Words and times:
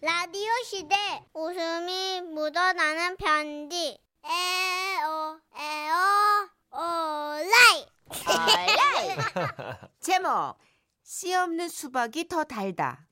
라디오 0.00 0.48
시대 0.64 0.94
웃음이 1.34 2.20
묻어나는 2.32 3.16
편지 3.16 3.98
에어 4.24 5.40
에어 5.56 6.48
오라이 6.70 7.86
제목 9.98 10.56
씨 11.02 11.34
없는 11.34 11.68
수박이 11.68 12.28
더 12.28 12.44
달다. 12.44 13.08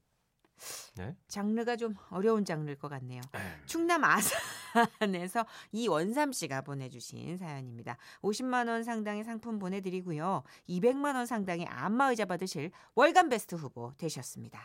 네? 0.95 1.17
장르가 1.27 1.75
좀 1.75 1.97
어려운 2.11 2.45
장르일 2.45 2.79
것 2.79 2.89
같네요. 2.89 3.21
충남 3.67 4.05
아산에서 4.05 5.45
이원삼 5.73 6.31
씨가 6.31 6.61
보내주신 6.63 7.37
사연입니다. 7.37 7.97
50만 8.23 8.69
원 8.69 8.85
상당의 8.85 9.25
상품 9.25 9.59
보내드리고요. 9.59 10.45
200만 10.69 11.17
원 11.17 11.27
상당의 11.27 11.67
안마의자 11.67 12.27
받으실 12.27 12.71
월간 12.95 13.29
베스트 13.29 13.57
후보 13.57 13.93
되셨습니다. 13.99 14.61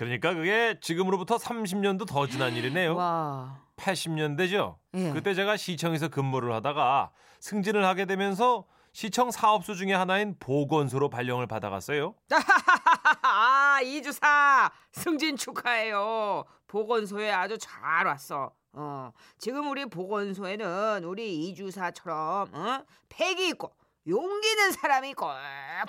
그러니까 0.00 0.32
그게 0.32 0.78
지금으로부터 0.80 1.36
30년도 1.36 2.08
더 2.08 2.26
지난 2.26 2.54
일이네요. 2.54 2.96
와, 2.96 3.60
80년대죠. 3.76 4.78
예. 4.94 5.12
그때 5.12 5.34
제가 5.34 5.58
시청에서 5.58 6.08
근무를 6.08 6.54
하다가 6.54 7.10
승진을 7.40 7.84
하게 7.84 8.06
되면서 8.06 8.64
시청 8.92 9.30
사업소 9.30 9.74
중에 9.74 9.92
하나인 9.92 10.36
보건소로 10.38 11.10
발령을 11.10 11.46
받아갔어요. 11.46 12.14
아 13.22 13.80
이주사 13.84 14.72
승진 14.92 15.36
축하해요. 15.36 16.46
보건소에 16.66 17.30
아주 17.30 17.58
잘 17.58 18.06
왔어. 18.06 18.54
어 18.72 19.12
지금 19.36 19.68
우리 19.68 19.84
보건소에는 19.84 21.04
우리 21.04 21.48
이주사처럼 21.48 22.54
어? 22.54 22.84
패기 23.10 23.48
있고 23.48 23.70
용기 24.08 24.48
있는 24.48 24.72
사람이 24.72 25.12
꼭 25.12 25.28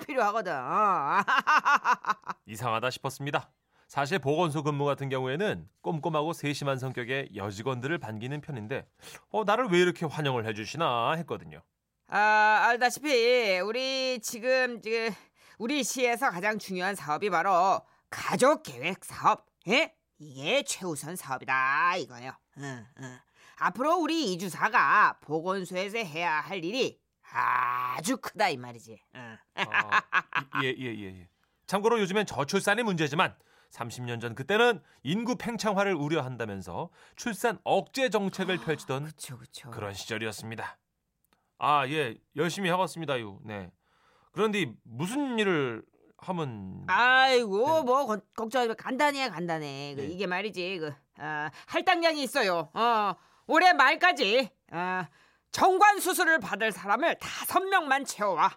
필요하거든. 0.06 0.54
어. 0.54 1.22
이상하다 2.46 2.90
싶었습니다. 2.90 3.50
사실 3.92 4.20
보건소 4.20 4.64
근무 4.64 4.86
같은 4.86 5.10
경우에는 5.10 5.68
꼼꼼하고 5.82 6.32
세심한 6.32 6.80
성격의 6.80 7.32
여직원들을 7.36 7.98
반기는 7.98 8.40
편인데 8.40 8.88
어, 9.32 9.44
나를 9.44 9.66
왜 9.66 9.80
이렇게 9.80 10.06
환영을 10.06 10.46
해주시나 10.46 11.16
했거든요. 11.16 11.62
아 12.08 12.68
알다시피 12.70 13.60
우리 13.60 14.22
지금 14.22 14.80
그 14.80 15.10
우리 15.58 15.84
시에서 15.84 16.30
가장 16.30 16.58
중요한 16.58 16.96
사업이 16.96 17.30
바로 17.30 17.82
가족 18.10 18.64
계획 18.64 19.04
사업. 19.04 19.46
예? 19.68 19.94
이게 20.20 20.64
최우선 20.64 21.18
사업이다 21.18 21.98
이거예요. 21.98 22.32
응, 22.60 22.86
응. 23.02 23.18
앞으로 23.58 23.98
우리 23.98 24.32
이주사가 24.32 25.20
보건소에서 25.20 25.98
해야 25.98 26.40
할 26.40 26.64
일이 26.64 26.98
아주 27.34 28.16
크다 28.16 28.48
이 28.48 28.56
말이지. 28.56 29.04
응. 29.16 29.38
아, 29.56 30.02
예, 30.64 30.70
예, 30.70 30.96
예, 30.96 31.20
예. 31.20 31.30
참고로 31.68 32.00
요즘엔 32.00 32.26
저출산이 32.26 32.84
문제지만 32.84 33.36
30년 33.72 34.22
전 34.22 34.36
그때는 34.36 34.82
인구 35.04 35.36
팽창화를 35.38 35.94
우려한다면서 35.96 36.90
출산 37.16 37.58
억제 37.64 38.10
정책을 38.10 38.58
펼치던 38.60 39.06
그쵸 39.06 39.38
그쵸. 39.38 39.72
그런 39.72 39.94
시절이었습니다. 39.94 40.78
아, 41.60 41.88
예, 41.88 42.16
열심히 42.36 42.70
해왔습니다요. 42.70 43.40
네. 43.44 43.72
그런데 44.32 44.74
무슨 44.84 45.38
일을 45.40 45.84
하면 46.18 46.84
아이고 46.88 47.58
네. 47.68 47.82
뭐 47.84 48.06
거- 48.06 48.20
걱정하지 48.36 48.70
마 48.70 48.74
간단해 48.76 49.30
간단해 49.30 49.96
그 49.96 50.02
네. 50.02 50.08
이게 50.08 50.28
말이지 50.28 50.78
그 50.78 50.94
아, 51.18 51.50
할당량이 51.66 52.22
있어요 52.22 52.70
어 52.76 53.16
올해 53.48 53.74
말까지 53.74 54.50
아, 54.72 55.08
정관 55.52 56.00
수술을 56.00 56.40
받을 56.40 56.72
사람을 56.72 57.18
다섯 57.18 57.62
명만 57.62 58.06
채워와 58.06 58.52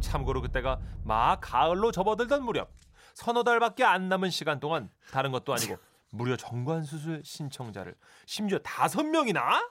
참고로 0.00 0.42
그때가 0.42 0.80
막 1.04 1.38
가을로 1.40 1.92
접어들던 1.92 2.44
무렵 2.44 2.72
서너 3.14 3.42
달밖에 3.42 3.84
안 3.84 4.08
남은 4.08 4.30
시간 4.30 4.60
동안 4.60 4.90
다른 5.10 5.32
것도 5.32 5.52
아니고 5.54 5.76
무려 6.10 6.36
정관 6.36 6.84
수술 6.84 7.22
신청자를 7.24 7.94
심지어 8.26 8.58
다섯 8.58 9.02
명이나? 9.02 9.70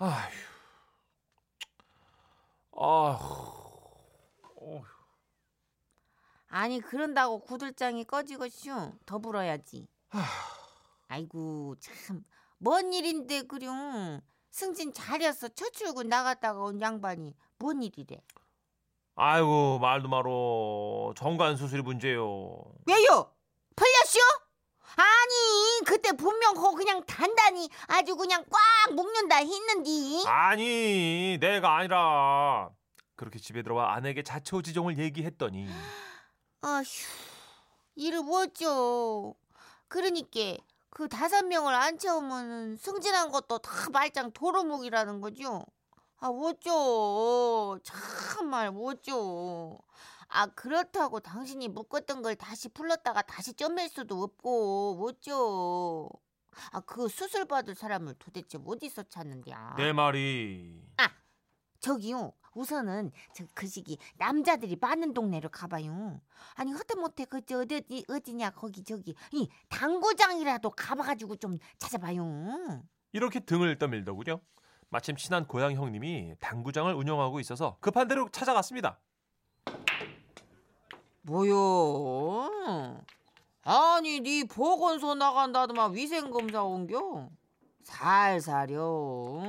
아휴, 0.00 0.30
아휴, 2.76 3.18
어휴. 4.56 4.84
아니 6.48 6.80
그런다고 6.80 7.40
구들장이 7.40 8.04
꺼지겠슈 8.04 8.92
더 9.06 9.18
불어야지. 9.18 9.86
아이고 11.08 11.76
참. 11.80 12.24
뭔 12.58 12.92
일인데 12.92 13.42
그룡 13.42 14.20
승진 14.50 14.92
잘했어 14.92 15.48
첫 15.48 15.72
출근 15.72 16.08
나갔다가 16.08 16.58
온 16.60 16.80
양반이 16.80 17.36
뭔 17.58 17.82
일이래 17.82 18.20
아이고 19.20 19.80
말도 19.80 20.08
말어 20.08 21.12
정관 21.16 21.56
수술이 21.56 21.82
문제요. 21.82 22.62
왜요 22.86 23.32
풀렸슈? 23.74 24.18
아니 24.94 25.84
그때 25.84 26.12
분명 26.12 26.54
거 26.54 26.72
그냥 26.72 27.04
단단히 27.04 27.68
아주 27.88 28.14
그냥 28.14 28.44
꽉 28.48 28.94
묶는다 28.94 29.36
했는디 29.38 30.24
아니 30.24 31.36
내가 31.40 31.76
아니라 31.78 32.70
그렇게 33.16 33.40
집에 33.40 33.62
들어와 33.62 33.94
아내에게 33.94 34.22
자초지종을 34.22 34.98
얘기했더니 34.98 35.68
아휴, 36.62 36.84
이를 37.96 38.22
뭐죠? 38.22 39.34
그러니까 39.88 40.62
그 40.90 41.08
다섯 41.08 41.44
명을 41.44 41.74
안 41.74 41.98
채우면 41.98 42.76
승진한 42.76 43.30
것도 43.32 43.58
다 43.58 43.70
말짱 43.92 44.30
도루묵이라는 44.30 45.20
거죠. 45.20 45.64
아, 46.20 46.30
뭐죠? 46.30 47.78
참말 47.82 48.72
뭐죠? 48.72 49.78
아, 50.28 50.46
그렇다고 50.46 51.20
당신이 51.20 51.68
묶었던 51.68 52.22
걸 52.22 52.34
다시 52.36 52.68
풀렀다가 52.68 53.22
다시 53.22 53.54
쪄맬 53.54 53.88
수도 53.88 54.22
없고 54.22 54.96
뭐죠? 54.96 56.10
아, 56.72 56.80
그 56.80 57.08
수술 57.08 57.44
받을 57.44 57.74
사람을 57.74 58.14
도대체 58.18 58.58
어디서 58.64 59.04
찾는데야? 59.04 59.74
내 59.76 59.92
말이 59.92 60.82
저기요. 61.80 62.32
우선은 62.54 63.12
저그 63.34 63.68
시기 63.68 63.98
남자들이 64.16 64.76
많은 64.80 65.14
동네로 65.14 65.48
가봐요. 65.48 66.20
아니 66.54 66.72
하다못해 66.72 67.26
그저 67.26 67.60
어디 67.60 68.04
어디냐 68.08 68.50
거기 68.50 68.82
저기 68.82 69.14
이 69.32 69.48
당구장이라도 69.68 70.70
가봐가지고 70.70 71.36
좀 71.36 71.58
찾아봐요. 71.78 72.82
이렇게 73.12 73.38
등을 73.40 73.78
떠밀더군요. 73.78 74.40
마침 74.90 75.16
친한 75.16 75.46
고향 75.46 75.72
형님이 75.74 76.34
당구장을 76.40 76.92
운영하고 76.94 77.40
있어서 77.40 77.76
급한 77.80 78.08
대로 78.08 78.28
찾아갔습니다. 78.30 78.98
뭐요? 81.22 82.48
아니 83.62 84.20
네 84.20 84.44
보건소 84.44 85.14
나간다더만 85.14 85.94
위생검사 85.94 86.62
온겨? 86.62 87.28
살살요. 87.82 89.40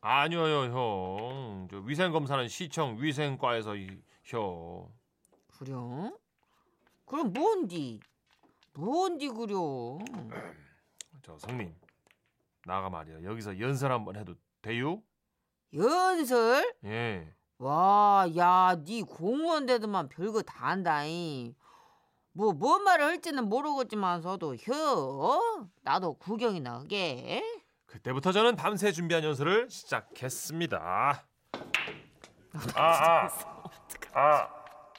아니요 0.00 0.40
형. 0.40 1.68
저 1.70 1.78
위생 1.78 2.12
검사는 2.12 2.48
시청 2.48 2.96
위생과에서 2.98 3.76
이, 3.76 4.00
혀. 4.24 4.88
그래? 5.58 5.72
그럼 7.04 7.32
뭔디? 7.32 8.00
뭔디 8.72 9.28
그려? 9.28 9.98
저 11.22 11.36
성님 11.38 11.74
나가 12.68 12.90
말이야 12.90 13.24
여기서 13.24 13.58
연설 13.58 13.90
한번 13.90 14.14
해도 14.16 14.34
돼요? 14.62 15.02
연설? 15.74 16.74
예. 16.84 17.34
와, 17.58 18.26
야, 18.36 18.76
네 18.86 19.02
공무원 19.02 19.66
되더만 19.66 20.08
별거 20.08 20.42
다 20.42 20.68
한다잉. 20.68 21.54
뭐, 22.32 22.52
뭔 22.52 22.84
말을 22.84 23.04
할지는 23.04 23.48
모르겠지만서도, 23.48 24.54
혀, 24.56 25.66
나도 25.82 26.14
구경이나 26.18 26.74
하게. 26.74 27.42
그때부터 27.86 28.30
저는 28.30 28.54
밤새 28.54 28.92
준비한 28.92 29.24
연설을 29.24 29.68
시작했습니다. 29.70 31.24
아, 32.74 32.82
아, 32.82 33.28
아, 34.12 34.48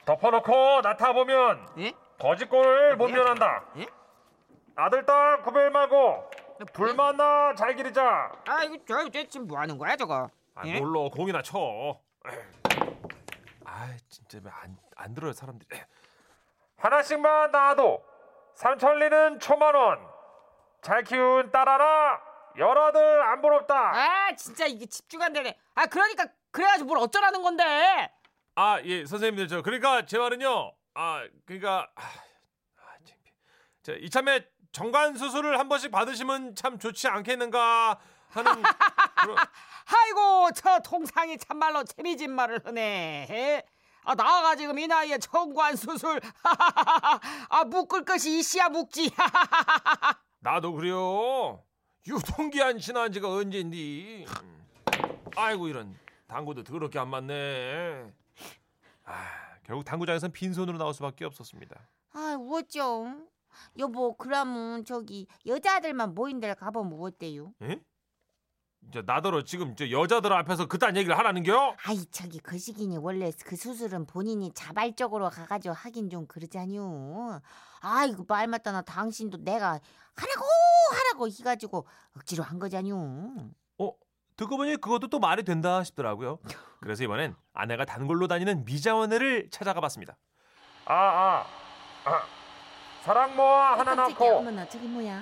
덮어놓고 0.06 0.82
나타 0.82 1.14
보면 1.14 1.68
예? 1.78 1.94
거짓골을 2.20 2.98
못 2.98 3.10
면한다. 3.10 3.66
예? 3.78 3.88
아들 4.76 5.06
딸 5.06 5.42
구별 5.44 5.70
말고 5.72 6.30
불만나 6.74 7.56
잘 7.56 7.76
기르자. 7.76 8.32
아, 8.46 8.64
이거, 8.64 8.78
저, 8.88 9.10
저 9.10 9.24
지금 9.28 9.48
뭐 9.48 9.60
하는 9.60 9.78
거야, 9.78 9.96
저거? 9.96 10.30
아, 10.56 10.68
예? 10.68 10.80
뭘로 10.80 11.10
공이나 11.10 11.42
쳐. 11.42 12.00
아, 13.66 13.96
진짜 14.10 14.40
왜안안 14.44 15.14
들어요 15.16 15.32
사람들이. 15.32 15.80
하나씩만 16.78 17.52
낳아도 17.52 18.04
삼천리는 18.56 19.40
초만 19.40 19.76
원. 19.76 20.08
잘 20.82 21.04
키운 21.04 21.52
딸 21.52 21.68
하나 21.68 22.20
열아들 22.58 23.22
안 23.22 23.42
부럽다. 23.42 23.76
아, 23.76 24.36
진짜 24.36 24.66
이게 24.66 24.86
집중 24.86 25.22
안 25.22 25.32
되네. 25.32 25.58
아, 25.76 25.86
그러니까, 25.86 26.28
그래가지고 26.52 26.88
뭘 26.88 27.00
어쩌라는 27.00 27.42
건데? 27.42 28.12
아, 28.56 28.82
예, 28.84 29.06
선생님들 29.06 29.48
저 29.48 29.62
그러니까 29.62 30.06
제 30.06 30.18
말은요. 30.18 30.74
아, 30.94 31.26
그러니까 31.46 31.90
아, 31.96 32.02
아 32.02 32.98
창피해. 33.06 33.34
자, 33.84 33.94
이참에 33.94 34.46
정관 34.72 35.16
수술을 35.18 35.58
한 35.60 35.68
번씩 35.68 35.92
받으시면 35.92 36.56
참 36.56 36.78
좋지 36.78 37.08
않겠는가 37.08 38.00
하는 38.30 38.64
그런 39.22 39.38
아이고, 39.92 40.50
저 40.54 40.80
통상이 40.80 41.38
참말로 41.38 41.84
재미진 41.84 42.32
말을 42.32 42.62
하네. 42.64 43.28
에? 43.30 43.64
아 44.04 44.16
나가 44.16 44.56
지금 44.56 44.78
이 44.80 44.88
나이에 44.88 45.18
청관 45.18 45.76
수술. 45.76 46.22
아 47.50 47.64
묶을 47.66 48.06
것이 48.06 48.40
이씨야 48.40 48.70
묶지. 48.70 49.12
나도 50.40 50.74
그래요. 50.74 51.64
유통기한 52.08 52.80
지난 52.80 53.12
지가 53.12 53.30
언젠디. 53.30 54.26
아이고 55.36 55.68
이런 55.68 55.98
당구도 56.28 56.64
더럽게 56.64 56.98
안 56.98 57.10
맞네. 57.10 58.12
아 59.06 59.30
결국 59.64 59.84
당구장에선 59.84 60.32
빈손으로 60.32 60.78
나올 60.78 60.94
수밖에 60.94 61.26
없었습니다. 61.26 61.76
아 62.14 62.38
어쩌? 62.52 63.16
여보 63.78 64.16
그러면 64.16 64.86
저기 64.86 65.28
여자들만 65.46 66.14
모인 66.16 66.40
데를 66.40 66.56
가보면 66.56 67.00
어때요? 67.00 67.54
예? 67.64 67.82
저 68.92 69.02
나더러 69.02 69.44
지금 69.44 69.76
저 69.76 69.90
여자들 69.90 70.34
앞에서 70.34 70.68
그딴 70.68 70.96
얘기를 70.98 71.18
하라는겨? 71.18 71.76
아이 71.86 72.06
저기 72.12 72.40
그 72.40 72.58
시기니 72.58 72.98
원래 72.98 73.32
그 73.46 73.56
수술은 73.56 74.06
본인이 74.08 74.52
자발적으로 74.54 75.30
가가지고 75.30 75.76
하긴 75.76 76.10
좀 76.10 76.26
그러잖요. 76.28 77.42
아이고 77.82 78.26
말 78.28 78.48
맞다나 78.48 78.82
당신도 78.82 79.44
내가 79.44 79.80
하라고 80.16 80.46
하라고 80.96 81.28
해가지고 81.28 81.86
억지로 82.16 82.44
한 82.44 82.58
거잖요. 82.58 83.52
어 83.78 83.94
듣고 84.38 84.58
보니 84.58 84.78
그것도 84.78 85.10
또 85.10 85.20
말이 85.20 85.44
된다 85.44 85.84
싶더라고요. 85.84 86.40
그래서 86.80 87.04
이번엔 87.04 87.36
아내가 87.54 87.86
단골로 87.86 88.28
다니는 88.28 88.66
미자원을 88.66 89.50
찾아가 89.52 89.82
봤습니다. 89.82 90.18
아, 90.86 90.94
아, 90.96 91.46
아. 92.06 92.39
사랑 93.10 93.36
모아 93.36 93.72
하나 93.72 93.96
깜짝이야. 93.96 94.30
낳고? 94.30 94.42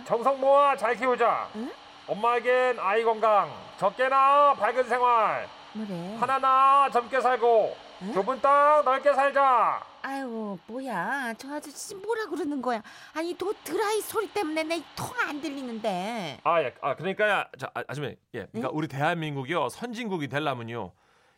정성 0.03 0.41
모아 0.41 0.75
잘 0.75 0.93
키우자. 0.93 1.47
응? 1.55 1.71
엄마에겐 2.05 2.77
아이 2.81 3.01
건강, 3.01 3.49
적게 3.77 4.09
낳아 4.09 4.53
밝은 4.55 4.83
생활, 4.83 5.47
뭐래? 5.71 6.17
하나 6.19 6.37
낳아 6.37 6.89
젊게 6.89 7.21
살고 7.21 7.77
응? 8.01 8.13
좁은 8.13 8.41
땅 8.41 8.83
넓게 8.83 9.13
살자. 9.13 9.81
아이고 10.01 10.59
뭐야 10.67 11.33
저 11.37 11.53
아저씨 11.55 11.95
뭐라 11.95 12.25
그러는 12.25 12.61
거야? 12.61 12.81
아니 13.15 13.33
도 13.37 13.53
드라이 13.63 14.01
소리 14.01 14.27
때문에 14.33 14.63
내 14.63 14.81
통 14.97 15.07
안 15.25 15.39
들리는데. 15.39 16.41
아, 16.43 16.61
예. 16.61 16.73
아 16.81 16.93
그러니까 16.93 17.47
자, 17.57 17.71
아, 17.73 17.83
아줌마, 17.87 18.09
예, 18.09 18.17
그러니까 18.51 18.67
응? 18.67 18.69
우리 18.73 18.89
대한민국이요 18.89 19.69
선진국이 19.69 20.27
되려면요 20.27 20.91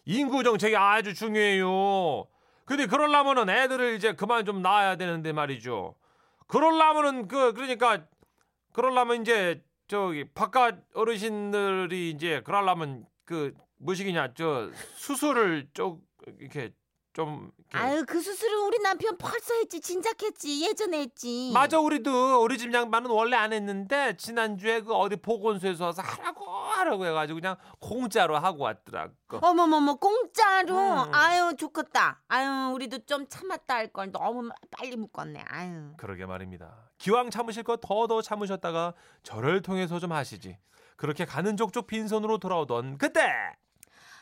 인구 0.05 0.43
정책이 0.43 0.75
아주 0.75 1.13
중요해요. 1.13 2.25
근데 2.65 2.87
그러려면은 2.87 3.49
애들을 3.51 3.93
이제 3.93 4.13
그만 4.13 4.45
좀 4.45 4.63
낳아야 4.63 4.95
되는데 4.95 5.31
말이죠. 5.31 5.93
그러려면은 6.49 7.27
그 7.27 7.53
그러니까 7.53 8.07
그러려면 8.73 9.21
이제 9.21 9.63
저기 9.87 10.25
바깥 10.33 10.83
어르신들이 10.95 12.09
이제 12.09 12.41
그러려면 12.41 13.05
그 13.23 13.53
무식이냐? 13.77 14.33
저 14.33 14.71
수술을 14.95 15.69
좀 15.73 16.01
이렇게 16.39 16.73
좀 17.19 17.51
아유 17.73 18.05
그 18.07 18.21
수술은 18.21 18.65
우리 18.65 18.79
남편 18.79 19.17
벌써 19.17 19.53
했지 19.55 19.81
진작했지 19.81 20.65
예전에 20.65 20.99
했지. 21.01 21.51
맞아 21.53 21.77
우리도 21.77 22.41
우리 22.41 22.57
집 22.57 22.73
양반은 22.73 23.09
원래 23.09 23.35
안 23.35 23.51
했는데 23.51 24.15
지난주에 24.15 24.79
그 24.79 24.93
어디 24.93 25.17
보건소에서 25.17 25.83
와서 25.87 26.01
하라고 26.01 26.45
하라고 26.49 27.05
해가지고 27.05 27.41
그냥 27.41 27.57
공짜로 27.81 28.37
하고 28.37 28.63
왔더라고. 28.63 29.39
어머머머 29.41 29.95
공짜로? 29.95 30.77
음. 30.77 31.13
아유 31.13 31.53
좋겠다. 31.57 32.21
아유 32.29 32.71
우리도 32.73 32.99
좀 32.99 33.27
참았다 33.27 33.75
할 33.75 33.91
걸. 33.91 34.13
너무 34.13 34.49
빨리 34.71 34.95
묶었네. 34.95 35.43
아유. 35.45 35.91
그러게 35.97 36.25
말입니다. 36.25 36.89
기왕 36.99 37.31
참으실 37.31 37.63
거 37.63 37.75
더더 37.75 38.21
참으셨다가 38.21 38.93
저를 39.23 39.61
통해서 39.61 39.99
좀 39.99 40.13
하시지. 40.13 40.57
그렇게 40.95 41.25
가는 41.25 41.57
족족 41.57 41.87
빈손으로 41.87 42.37
돌아오던 42.37 42.97
그때 42.97 43.29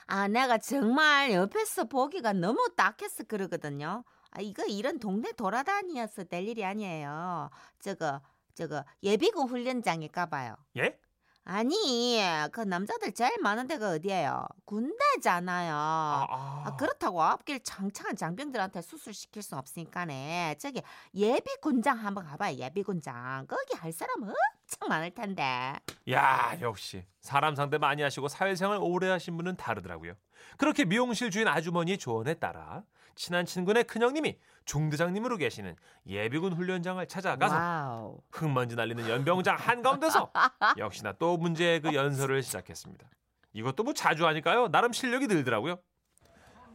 아 0.08 0.28
내가 0.28 0.58
정말 0.58 1.32
옆에서 1.34 1.84
보기가 1.86 2.34
너무 2.34 2.70
딱해서 2.76 3.26
그러거든요 3.26 4.04
아 4.32 4.42
이거 4.42 4.64
이런 4.66 5.00
동네 5.00 5.32
돌아다니어서 5.34 6.26
될 6.26 6.48
일이 6.48 6.64
아니에요 6.64 7.50
저거 7.80 8.22
저거 8.54 8.84
예비군 9.04 9.48
훈련장에 9.48 10.08
가봐요 10.08 10.56
예? 10.78 10.98
아니 11.44 12.22
그 12.52 12.62
남자들 12.62 13.14
제일 13.14 13.38
많은 13.42 13.68
데가 13.68 13.92
어디예요 13.92 14.48
군대잖아요 14.66 15.74
아, 15.74 16.64
아, 16.66 16.76
그렇다고 16.76 17.22
앞길 17.22 17.62
창창한 17.64 18.16
장병들한테 18.16 18.82
수술 18.82 19.14
시킬 19.14 19.42
순 19.42 19.58
없으니까네. 19.58 20.56
저기 20.60 20.82
예비군장 21.16 21.98
한번 21.98 22.26
가봐요. 22.26 22.58
예비군장. 22.58 23.48
거기 23.48 23.76
할 23.78 23.94
사람 23.94 24.24
엄청 24.68 24.90
많을 24.90 25.12
텐데. 25.12 25.74
야 26.12 26.58
역시 26.62 27.06
사람 27.22 27.56
상대 27.56 27.78
많이 27.78 28.02
하시고 28.02 28.28
사회생활 28.28 28.80
오래 28.82 29.10
하신 29.10 29.38
분은 29.38 29.56
다르더라고요 29.56 30.14
그렇게 30.58 30.84
미용실 30.86 31.32
주인 31.32 31.48
아주머니의 31.48 31.98
조언에 31.98 32.34
따라 32.36 32.84
친한 33.16 33.46
친구네 33.46 33.84
큰형님이 33.84 34.38
중대장님으로 34.66 35.38
계시는 35.38 35.76
예비군 36.06 36.54
훈련장을 36.54 37.06
찾아가서 37.08 37.56
wow. 37.56 38.18
흙먼지 38.32 38.76
날리는 38.76 39.10
연병장 39.10 39.56
한가운데서 39.58 40.32
역시나 40.78 41.14
또 41.14 41.38
문제의 41.38 41.80
그 41.82 41.94
연설을 41.94 42.44
시작했습니다. 42.44 43.08
이것도 43.54 43.84
뭐 43.84 43.94
자주 43.94 44.28
하니까요. 44.28 44.68
나름 44.68 44.92
실력이 44.92 45.28
늘더라고요. 45.28 45.80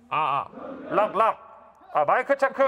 아, 0.09 0.17
아, 0.19 0.49
락, 0.91 1.17
락. 1.17 1.91
아, 1.95 2.05
마이크 2.05 2.37
체크. 2.37 2.63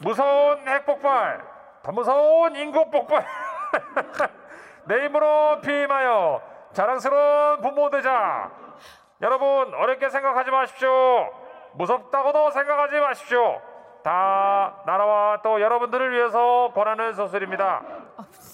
무서운 0.00 0.66
핵 0.66 0.84
폭발. 0.84 1.40
더 1.82 1.92
무서운 1.92 2.54
인구 2.56 2.90
폭발. 2.90 3.24
내 4.86 5.04
힘으로 5.04 5.60
피임하여 5.60 6.42
자랑스러운 6.72 7.60
부모 7.60 7.90
되자. 7.90 8.50
여러분, 9.20 9.74
어렵게 9.74 10.08
생각하지 10.08 10.50
마십시오. 10.50 10.90
무섭다고도 11.72 12.50
생각하지 12.50 13.00
마십시오. 13.00 13.60
다 14.04 14.82
나라와 14.86 15.40
또 15.42 15.60
여러분들을 15.60 16.12
위해서 16.12 16.70
권하는 16.74 17.12
소설입니다. 17.12 17.82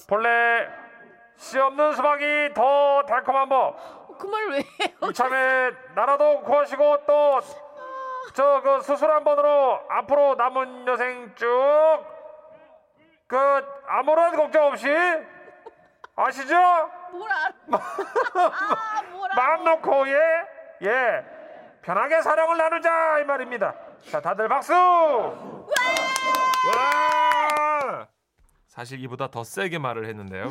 본래 0.09 0.67
씨 1.37 1.59
없는 1.59 1.93
수박이 1.93 2.55
더 2.55 3.03
달콤한 3.07 3.49
법. 3.49 3.77
그 4.19 4.29
말 4.29 4.47
왜? 4.51 4.59
해요? 4.59 5.11
이참에 5.11 5.71
나라도 5.95 6.41
구하시고 6.43 7.05
또 7.07 7.41
저 8.33 8.61
그 8.63 8.81
수술 8.81 9.11
한 9.13 9.23
번으로 9.23 9.81
앞으로 9.89 10.35
남은 10.35 10.87
여생 10.89 11.35
쭉 11.37 11.47
그 13.27 13.37
아무런 13.87 14.37
걱정 14.37 14.67
없이 14.67 14.89
아시죠? 16.17 16.55
뭐라? 17.13 17.35
아, 17.73 19.03
뭐라? 19.11 19.35
마음 19.35 19.65
놓고 19.65 20.09
예, 20.09 20.19
예 20.83 21.25
편하게 21.83 22.23
사랑을 22.23 22.57
나누자 22.57 23.21
이 23.21 23.25
말입니다. 23.25 23.75
자 24.11 24.21
다들 24.21 24.49
박수. 24.49 24.73
와! 26.75 28.09
사실 28.67 29.01
이보다 29.05 29.29
더 29.29 29.45
세게 29.45 29.79
말을 29.79 30.07
했는데요. 30.07 30.51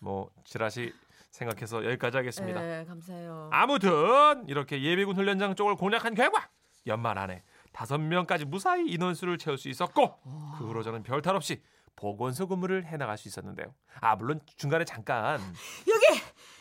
뭐 0.00 0.30
지라시 0.44 0.92
생각해서 1.30 1.84
여기까지 1.84 2.16
하겠습니다. 2.16 2.60
네, 2.60 2.84
감사해요. 2.84 3.50
아무튼 3.52 4.44
이렇게 4.48 4.82
예비군 4.82 5.16
훈련장 5.16 5.54
쪽을 5.54 5.76
공략한 5.76 6.14
결과 6.14 6.48
연말 6.86 7.18
안에 7.18 7.42
다섯 7.78 7.96
명까지 7.98 8.44
무사히 8.44 8.88
인원수를 8.88 9.38
채울 9.38 9.56
수 9.56 9.68
있었고 9.68 10.18
그 10.58 10.66
후로 10.66 10.82
저는 10.82 11.04
별 11.04 11.22
탈 11.22 11.36
없이 11.36 11.62
보건소 11.94 12.48
근무를 12.48 12.84
해나갈 12.84 13.16
수 13.16 13.28
있었는데요. 13.28 13.72
아 14.00 14.16
물론 14.16 14.40
중간에 14.56 14.84
잠깐 14.84 15.40
여기 15.86 16.20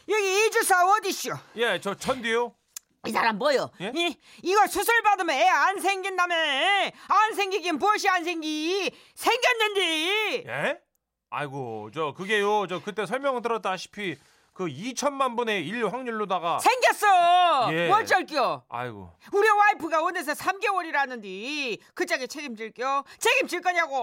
여기 0.10 0.46
이주사 0.46 0.86
어디쇼? 0.88 1.32
예저 1.56 1.96
천디요. 1.96 2.54
이 3.08 3.12
사람 3.12 3.40
뭐요? 3.40 3.72
예? 3.82 3.92
이 3.96 4.16
이거 4.44 4.68
수술 4.68 5.02
받으면 5.02 5.36
애 5.36 5.48
안 5.48 5.80
생긴다며? 5.80 6.36
안 6.36 7.34
생기긴 7.34 7.80
무엇이 7.80 8.08
안 8.08 8.24
생기? 8.24 8.92
생겼는데. 9.16 10.44
예? 10.48 10.80
아이고 11.32 11.90
저 11.96 12.14
그게요 12.14 12.68
저 12.68 12.80
그때 12.80 13.08
설명 13.08 13.42
들었다시피 13.42 14.18
그 14.58 14.66
2천만 14.66 15.38
분의 15.38 15.68
1 15.68 15.88
확률로다가 15.88 16.58
생겼어. 16.58 17.72
예. 17.74 17.90
뭐 17.90 18.00
어쩔겨? 18.00 18.64
아이고 18.68 19.12
우리 19.32 19.48
와이프가 19.48 20.04
어느새 20.04 20.34
3개월이라는데 20.34 21.78
그 21.94 22.08
짝에 22.08 22.26
책임질겨? 22.26 23.04
책임질 23.20 23.62
거냐고? 23.62 23.96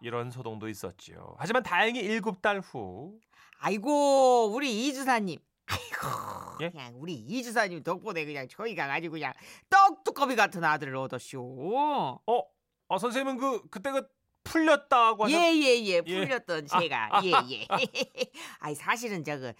이런 0.00 0.30
소동도 0.30 0.70
있었지요. 0.70 1.34
하지만 1.36 1.62
다행히 1.62 2.00
일곱 2.00 2.40
달 2.40 2.60
후. 2.60 3.20
아이고 3.58 4.46
우리 4.54 4.86
이주사님. 4.86 5.38
아이고 5.66 6.62
예? 6.62 6.70
그냥 6.70 6.94
우리 6.96 7.12
이주사님 7.12 7.82
덕분에 7.82 8.24
그냥 8.24 8.48
저희가 8.48 8.86
가지고 8.86 9.12
그냥 9.12 9.34
떡두꺼비 9.68 10.36
같은 10.36 10.64
아들을 10.64 10.96
얻었쇼. 10.96 12.18
어, 12.26 12.46
어 12.88 12.98
선생님은 12.98 13.36
그 13.36 13.68
그때 13.68 13.90
그 13.90 14.08
풀렸다고 14.44 15.24
하셨. 15.24 15.34
예예예 15.36 15.84
예. 15.84 16.00
풀렸던 16.02 16.66
아, 16.70 16.80
제가 16.80 17.08
아, 17.18 17.22
예예. 17.24 17.66
아니 18.60 18.74
사실은 18.74 19.24
저그 19.24 19.52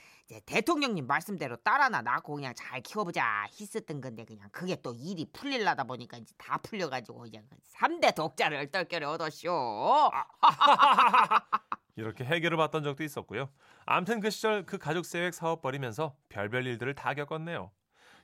대통령님 0.46 1.06
말씀대로 1.06 1.56
딸 1.56 1.80
하나 1.80 2.02
낳고 2.02 2.34
그냥 2.34 2.54
잘 2.56 2.80
키워보자 2.80 3.46
했었던 3.60 4.00
건데 4.00 4.24
그냥 4.24 4.48
그게 4.50 4.76
또 4.82 4.94
일이 4.94 5.26
풀릴라다 5.32 5.84
보니까 5.84 6.16
이제 6.18 6.34
다 6.38 6.58
풀려가지고 6.58 7.26
이제 7.26 7.42
그 7.48 7.56
3대 7.78 8.14
독자를 8.14 8.58
얼떨결에 8.58 9.06
얻었쇼. 9.06 10.10
이렇게 11.96 12.24
해결을 12.24 12.56
받던 12.56 12.82
적도 12.84 13.04
있었고요. 13.04 13.50
아무튼 13.84 14.20
그 14.20 14.30
시절 14.30 14.64
그 14.64 14.78
가족 14.78 15.04
세획 15.04 15.34
사업 15.34 15.60
벌이면서 15.60 16.16
별별 16.30 16.66
일들을 16.66 16.94
다 16.94 17.12
겪었네요. 17.14 17.70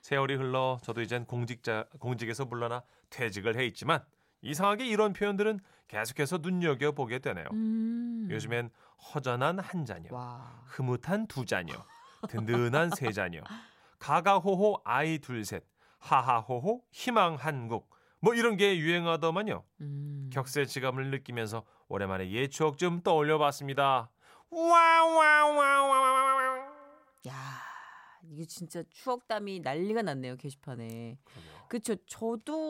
세월이 0.01 0.35
흘러 0.35 0.79
저도 0.81 1.01
이젠 1.01 1.25
공직자 1.25 1.85
공직에서 1.99 2.45
물러나 2.45 2.83
퇴직을 3.09 3.57
해 3.57 3.65
있지만 3.65 4.03
이상하게 4.41 4.85
이런 4.87 5.13
표현들은 5.13 5.59
계속해서 5.87 6.37
눈여겨 6.37 6.91
보게 6.91 7.19
되네요. 7.19 7.45
음. 7.51 8.27
요즘엔 8.29 8.69
허전한 9.13 9.59
한 9.59 9.85
자녀, 9.85 10.13
와. 10.13 10.61
흐뭇한 10.65 11.27
두 11.27 11.45
자녀, 11.45 11.73
든든한 12.27 12.91
세 12.91 13.11
자녀, 13.11 13.41
가가호호 13.97 14.81
아이 14.83 15.19
둘셋, 15.19 15.63
하하호호 15.99 16.83
희망 16.91 17.35
한국 17.35 17.89
뭐 18.21 18.33
이런 18.33 18.57
게 18.57 18.77
유행하더만요. 18.77 19.63
음. 19.81 20.29
격세지감을 20.31 21.09
느끼면서 21.11 21.63
오랜만에 21.87 22.29
옛 22.31 22.49
추억 22.49 22.77
좀 22.77 23.01
떠올려봤습니다. 23.01 24.11
와와와와와. 24.49 26.09
야, 27.27 27.33
이게 28.23 28.45
진짜 28.45 28.83
추억담이 28.89 29.61
난리가 29.61 30.01
났네요 30.01 30.35
게시판에. 30.37 31.17
그쵸. 31.67 31.95
저도 32.07 32.68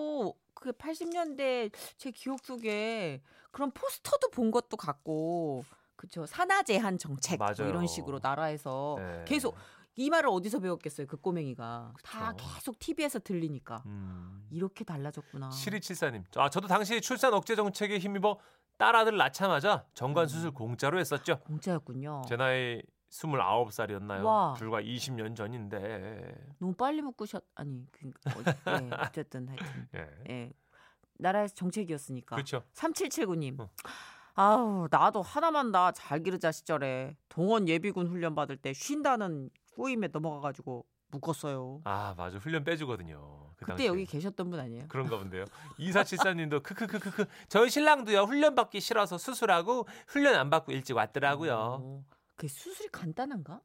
그 0.60 0.72
80년대 0.72 1.72
제 1.98 2.12
기억 2.12 2.40
속에 2.44 3.22
그런 3.52 3.72
포스터도 3.72 4.30
본 4.30 4.52
것도 4.52 4.78
같고, 4.78 5.64
그쵸. 5.96 6.26
산하 6.26 6.64
제한 6.64 6.98
정책 6.98 7.40
뭐. 7.40 7.48
이런 7.68 7.88
식으로 7.88 8.20
나라에서 8.22 8.96
네. 9.00 9.26
계속 9.28 9.56
이 9.96 10.10
말을 10.10 10.30
어디서 10.30 10.60
배웠겠어요 10.62 11.08
그 11.08 11.18
꼬맹이가 11.18 11.94
다 12.04 12.32
그쵸. 12.32 12.46
계속 12.56 12.80
TV에서 12.80 13.20
들리니까 13.20 13.84
음. 13.86 14.48
이렇게 14.50 14.86
달라졌구나. 14.86 15.50
7274님. 15.50 16.24
아, 16.38 16.50
저도 16.50 16.68
당시 16.68 17.02
출산 17.02 17.34
억제 17.34 17.56
정책에 17.56 17.98
힘입어 17.98 18.40
딸 18.78 18.96
아들 18.96 19.18
낳자마자 19.18 19.86
정관 19.94 20.24
음. 20.26 20.28
수술 20.30 20.52
공짜로 20.52 21.00
했었죠. 21.00 21.40
공짜였군요. 21.40 22.22
제 22.30 22.38
나이 22.38 22.82
29살이었나요? 23.10 24.24
와. 24.24 24.54
불과 24.54 24.82
20년 24.82 25.36
전인데. 25.36 26.36
너무 26.60 26.74
빨리 26.74 27.02
묶으셨 27.02 27.44
아니 27.56 27.86
그 27.92 28.08
어, 28.08 28.44
예, 28.82 28.90
어쨌든 29.02 29.48
하여튼 29.48 29.88
예. 29.96 30.08
예 30.30 30.54
나라에서 31.18 31.54
정책이었으니까. 31.56 32.36
그렇죠. 32.36 32.64
3779님. 32.74 33.60
어. 33.60 33.70
아우, 34.36 34.88
나도 34.90 35.22
하나만 35.22 35.72
다잘 35.72 36.24
기르자 36.24 36.52
시절에 36.52 37.18
동원 37.28 37.68
예비군 37.68 38.08
훈련 38.08 38.36
받을 38.36 38.56
때 38.56 38.74
쉰다는 38.74 39.50
꼬임에 39.76 40.08
넘어가가지고 40.14 40.86
묶었어요. 41.12 41.82
아, 41.84 42.14
맞아. 42.18 42.38
훈련 42.38 42.64
빼주거든요. 42.64 43.18
그 43.58 43.66
그때 43.66 43.72
당시에. 43.72 43.88
여기 43.88 44.06
계셨던 44.06 44.50
분 44.50 44.60
아니에요? 44.60 44.86
그런가 44.88 45.18
본데요. 45.18 45.44
2474님도 45.80 46.64
크크크크크 46.64 47.26
저희 47.50 47.70
신랑도요. 47.70 48.22
훈련 48.22 48.56
받기 48.56 48.80
싫어서 48.80 49.18
수술하고 49.18 49.88
훈련 50.08 50.36
안 50.36 50.50
받고 50.50 50.72
일찍 50.72 50.96
왔더라고요. 50.96 51.54
어, 51.82 52.04
그 52.40 52.48
수술이 52.48 52.88
간단한가? 52.90 53.62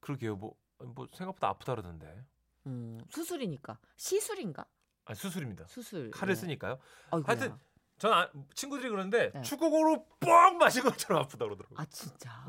그러게요. 0.00 0.36
뭐, 0.36 0.54
뭐 0.78 1.08
생각보다 1.14 1.48
아프다 1.48 1.72
그러던데. 1.72 2.22
음, 2.66 3.00
수술이니까 3.08 3.78
시술인가? 3.96 4.66
아, 5.06 5.14
수술입니다. 5.14 5.66
수술. 5.66 6.10
칼을 6.10 6.32
예. 6.32 6.34
쓰니까요. 6.34 6.78
아이고야. 7.10 7.24
하여튼 7.26 7.58
전 7.96 8.12
아, 8.12 8.30
친구들이 8.54 8.90
그러는데 8.90 9.32
네. 9.32 9.40
축구공으로 9.40 10.04
뻥 10.20 10.58
맞은 10.58 10.82
것처럼 10.82 11.22
아프다 11.22 11.46
그러더라고요. 11.46 11.78
아 11.78 11.86
진짜. 11.86 12.46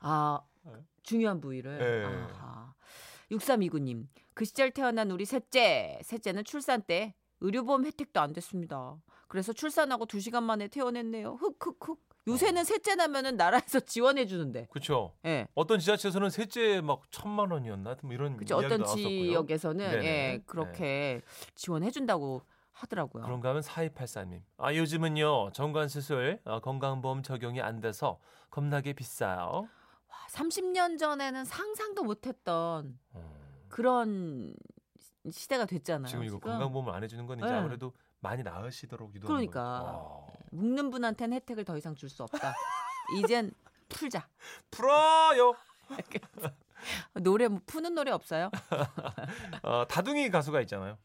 아 0.00 0.40
네. 0.62 0.72
중요한 1.02 1.40
부위를. 1.40 1.78
네. 1.78 2.04
아하. 2.34 2.72
6329님 3.32 4.06
그 4.34 4.44
시절 4.44 4.70
태어난 4.70 5.10
우리 5.10 5.24
셋째 5.24 5.98
셋째는 6.04 6.44
출산 6.44 6.82
때 6.82 7.16
의료보험 7.40 7.84
혜택도 7.84 8.20
안 8.20 8.32
됐습니다. 8.32 8.96
그래서 9.26 9.52
출산하고 9.52 10.06
2시간 10.06 10.44
만에 10.44 10.68
퇴원했네요. 10.68 11.34
흑흑흑. 11.34 12.06
요새는 12.28 12.64
셋째 12.64 12.94
나면은 12.96 13.36
나라에서 13.36 13.80
지원해 13.86 14.26
주는데. 14.26 14.66
그렇죠. 14.70 15.12
예. 15.24 15.46
어떤 15.54 15.78
지자체에서는 15.78 16.30
셋째 16.30 16.80
막 16.80 17.02
천만 17.10 17.50
원이었나? 17.50 17.96
뭐 18.02 18.12
이런 18.12 18.36
그죠 18.36 18.54
이야기도 18.56 18.66
어떤 18.74 18.80
나왔었고요. 18.84 19.08
지역에서는 19.08 19.90
네네. 19.90 20.04
예, 20.06 20.42
그렇게 20.46 21.22
지원해 21.54 21.90
준다고 21.90 22.42
하더라고요. 22.72 23.22
그런가 23.24 23.50
하면 23.50 23.62
4284님. 23.62 24.42
아, 24.58 24.74
요즘은요. 24.74 25.52
정관 25.52 25.88
수술 25.88 26.40
어, 26.44 26.60
건강보험 26.60 27.22
적용이 27.22 27.60
안 27.62 27.80
돼서 27.80 28.18
겁나게 28.50 28.92
비싸요. 28.92 29.68
와, 30.08 30.16
30년 30.30 30.98
전에는 30.98 31.44
상상도 31.44 32.02
못 32.02 32.26
했던 32.26 32.98
어, 33.12 33.36
그런 33.68 34.52
시대가 35.30 35.64
됐잖아요. 35.64 36.08
지금 36.08 36.24
이거 36.24 36.36
지금. 36.36 36.50
건강보험을 36.50 36.92
안 36.92 37.02
해주는 37.02 37.24
건 37.26 37.38
이제 37.38 37.46
네. 37.48 37.54
아무래도 37.54 37.92
많이 38.20 38.42
나으시도록 38.42 39.14
유도하는 39.14 39.48
그러니까. 39.50 39.80
거예요. 39.80 40.26
와. 40.52 40.58
묶는 40.58 40.90
분한테는 40.90 41.36
혜택을 41.36 41.64
더 41.64 41.76
이상 41.76 41.94
줄 41.94 42.08
수 42.08 42.22
없다. 42.22 42.54
이젠 43.18 43.52
풀자. 43.88 44.28
풀어요. 44.70 45.54
노래 47.14 47.48
뭐 47.48 47.60
푸는 47.66 47.94
노래 47.94 48.10
없어요? 48.10 48.50
어, 49.62 49.84
다둥이 49.88 50.30
가수가 50.30 50.60
있잖아요. 50.62 50.98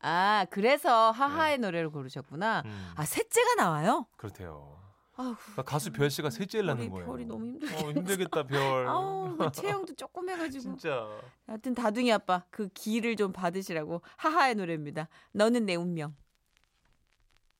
아 0.00 0.46
그래서 0.50 1.10
하하의 1.10 1.58
노래를 1.58 1.90
고르셨구나. 1.90 2.62
음, 2.64 2.92
아 2.96 3.04
셋째가 3.04 3.54
나와요? 3.56 4.06
그렇대요. 4.16 4.78
아우 5.16 5.34
그러니까 5.34 5.62
가수 5.62 5.90
별 5.90 6.08
씨가 6.10 6.30
셋째를 6.30 6.66
낳는 6.66 6.90
거예요. 6.90 7.06
별이 7.06 7.24
너무 7.26 7.44
힘들겠다. 7.46 7.84
어, 7.84 7.90
힘들겠다 7.90 8.42
별. 8.44 8.86
아우 8.86 9.36
그 9.36 9.50
체형도 9.50 9.94
조금 9.96 10.28
해가지고. 10.28 10.62
진짜. 10.62 11.08
하여튼 11.48 11.74
다둥이 11.74 12.12
아빠 12.12 12.44
그 12.50 12.68
기를 12.68 13.16
좀 13.16 13.32
받으시라고 13.32 14.00
하하의 14.18 14.54
노래입니다. 14.54 15.08
너는 15.32 15.66
내 15.66 15.74
운명. 15.74 16.14